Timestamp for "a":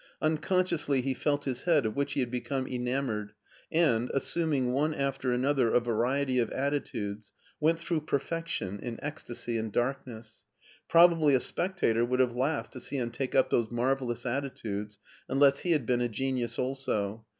5.69-5.79, 11.35-11.39, 16.01-16.09